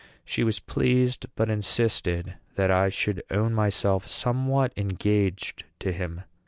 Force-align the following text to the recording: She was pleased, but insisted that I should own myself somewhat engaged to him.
She 0.25 0.43
was 0.43 0.57
pleased, 0.57 1.27
but 1.35 1.51
insisted 1.51 2.33
that 2.55 2.71
I 2.71 2.89
should 2.89 3.21
own 3.29 3.53
myself 3.53 4.07
somewhat 4.07 4.73
engaged 4.75 5.63
to 5.77 5.91
him. 5.91 6.23